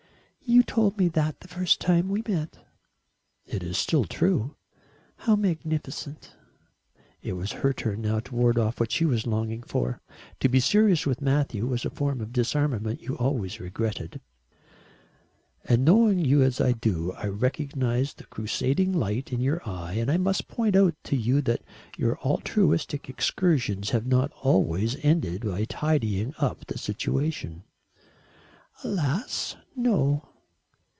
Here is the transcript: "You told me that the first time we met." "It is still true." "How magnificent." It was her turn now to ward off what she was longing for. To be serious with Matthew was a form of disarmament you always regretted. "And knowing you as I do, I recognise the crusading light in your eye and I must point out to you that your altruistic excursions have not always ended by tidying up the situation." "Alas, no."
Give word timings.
"You 0.43 0.63
told 0.63 0.97
me 0.97 1.07
that 1.07 1.39
the 1.39 1.47
first 1.47 1.79
time 1.79 2.09
we 2.09 2.23
met." 2.27 2.57
"It 3.45 3.63
is 3.63 3.77
still 3.77 4.03
true." 4.03 4.57
"How 5.15 5.37
magnificent." 5.37 6.35
It 7.21 7.33
was 7.33 7.53
her 7.63 7.71
turn 7.71 8.01
now 8.01 8.19
to 8.19 8.35
ward 8.35 8.57
off 8.57 8.77
what 8.77 8.91
she 8.91 9.05
was 9.05 9.25
longing 9.25 9.63
for. 9.63 10.01
To 10.41 10.49
be 10.49 10.59
serious 10.59 11.05
with 11.05 11.21
Matthew 11.21 11.65
was 11.67 11.85
a 11.85 11.89
form 11.89 12.19
of 12.19 12.33
disarmament 12.33 12.99
you 13.01 13.15
always 13.15 13.61
regretted. 13.61 14.19
"And 15.63 15.85
knowing 15.85 16.19
you 16.19 16.41
as 16.41 16.59
I 16.59 16.73
do, 16.73 17.13
I 17.13 17.27
recognise 17.27 18.13
the 18.15 18.25
crusading 18.25 18.91
light 18.91 19.31
in 19.31 19.39
your 19.39 19.65
eye 19.67 19.93
and 19.93 20.11
I 20.11 20.17
must 20.17 20.49
point 20.49 20.75
out 20.75 20.95
to 21.05 21.15
you 21.15 21.39
that 21.43 21.61
your 21.97 22.19
altruistic 22.19 23.07
excursions 23.07 23.91
have 23.91 24.05
not 24.05 24.33
always 24.33 24.97
ended 25.01 25.45
by 25.47 25.63
tidying 25.63 26.33
up 26.39 26.65
the 26.65 26.77
situation." 26.77 27.63
"Alas, 28.83 29.55
no." 29.77 30.27